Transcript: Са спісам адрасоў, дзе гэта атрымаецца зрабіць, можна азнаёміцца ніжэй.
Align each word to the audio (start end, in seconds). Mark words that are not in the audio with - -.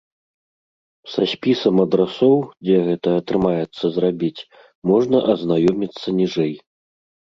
Са 1.15 1.21
спісам 1.33 1.75
адрасоў, 1.85 2.35
дзе 2.67 2.77
гэта 2.89 3.09
атрымаецца 3.21 3.85
зрабіць, 4.01 4.35
можна 4.93 5.17
азнаёміцца 5.37 6.07
ніжэй. 6.23 6.53